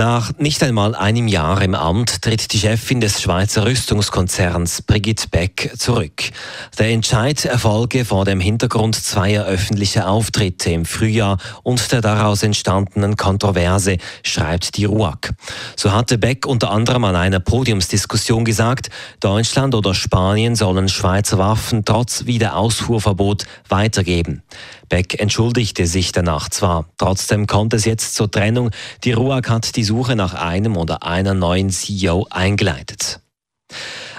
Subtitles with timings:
[0.00, 5.74] Nach nicht einmal einem Jahr im Amt tritt die Chefin des Schweizer Rüstungskonzerns Brigitte Beck
[5.76, 6.30] zurück.
[6.78, 13.16] Der Entscheid erfolge vor dem Hintergrund zweier öffentlicher Auftritte im Frühjahr und der daraus entstandenen
[13.16, 15.34] Kontroverse, schreibt die RUAG.
[15.76, 18.88] So hatte Beck unter anderem an einer Podiumsdiskussion gesagt,
[19.20, 24.42] Deutschland oder Spanien sollen Schweizer Waffen trotz Wiederausfuhrverbot weitergeben.
[24.88, 28.70] Beck entschuldigte sich danach zwar, trotzdem kommt es jetzt zur Trennung.
[29.04, 33.18] Die RUAG hat die Suche nach einem oder einer neuen CEO eingeleitet.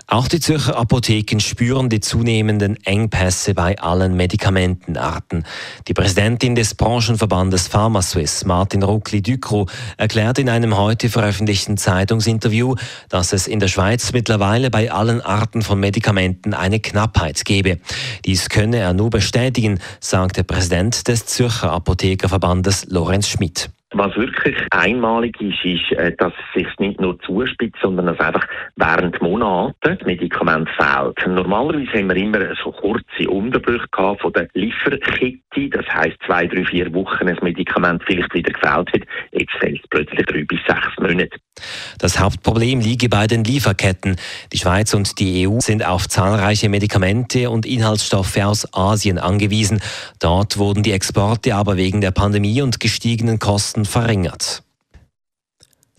[0.06, 5.46] Auch die Zürcher Apotheken spüren die zunehmenden Engpässe bei allen Medikamentenarten.
[5.88, 12.76] Die Präsidentin des Branchenverbandes PharmaSwiss, Martin Ruckli-Ducro, erklärt in einem heute veröffentlichten Zeitungsinterview,
[13.08, 17.80] dass es in der Schweiz mittlerweile bei allen Arten von Medikamenten eine Knappheit gebe.
[18.26, 23.70] Dies könne er nur bestätigen, sagt der Präsident des Zürcher Apothekerverbandes Lorenz Schmidt.
[24.02, 28.48] Was wirklich einmalig ist, ist, äh, dass es sich nicht nur zuspitzt, sondern dass einfach
[28.76, 31.24] während Monaten das Medikament fehlt.
[31.28, 35.70] Normalerweise haben wir immer so kurze Unterbrüche von der Lieferkette.
[35.70, 39.06] Das heisst, zwei, drei, vier Wochen ein Medikament vielleicht wieder gefällt wird.
[39.34, 41.38] Jetzt fällt es plötzlich drei bis sechs Monate.
[42.02, 44.16] Das Hauptproblem liege bei den Lieferketten.
[44.52, 49.82] Die Schweiz und die EU sind auf zahlreiche Medikamente und Inhaltsstoffe aus Asien angewiesen.
[50.18, 54.64] Dort wurden die Exporte aber wegen der Pandemie und gestiegenen Kosten verringert.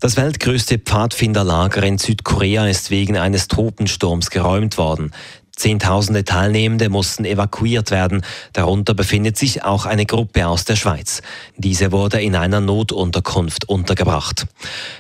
[0.01, 5.13] Das weltgrößte Pfadfinderlager in Südkorea ist wegen eines Tropensturms geräumt worden.
[5.57, 8.25] Zehntausende Teilnehmende mussten evakuiert werden.
[8.53, 11.23] Darunter befindet sich auch eine Gruppe aus der Schweiz.
[11.57, 14.47] Diese wurde in einer Notunterkunft untergebracht.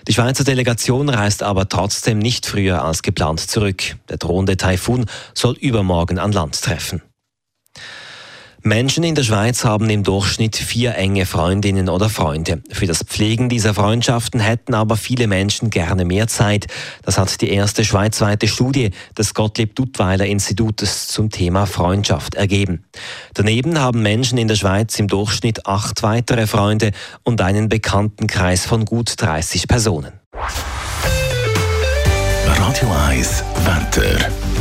[0.06, 3.97] Die Schweizer Delegation reist aber trotzdem nicht früher als geplant zurück.
[4.09, 7.03] Der drohende Taifun soll übermorgen an Land treffen.
[8.65, 12.62] Menschen in der Schweiz haben im Durchschnitt vier enge Freundinnen oder Freunde.
[12.71, 16.69] Für das Pflegen dieser Freundschaften hätten aber viele Menschen gerne mehr Zeit.
[17.05, 22.84] Das hat die erste schweizweite Studie des Gottlieb Duttweiler Institutes zum Thema Freundschaft ergeben.
[23.34, 26.93] Daneben haben Menschen in der Schweiz im Durchschnitt acht weitere Freunde
[27.25, 30.12] und einen Bekanntenkreis von gut 30 Personen.
[32.47, 34.51] Radio 1 Wetter.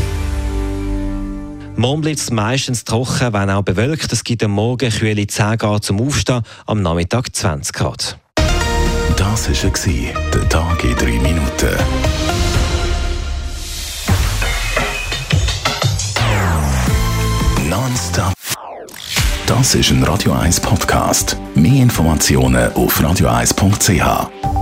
[1.82, 4.14] Morgen bleibt es meistens trocken, wenn auch bewölkt.
[4.14, 8.20] Es gibt am Morgen kühle 10 Grad zum Aufstehen, am Nachmittag 20 Grad.
[9.18, 11.76] Das war der Tag in 3 Minuten.
[17.68, 18.34] Nonstop.
[19.48, 21.36] Das ist ein Radio 1 Podcast.
[21.56, 24.61] Mehr Informationen auf radio1.ch.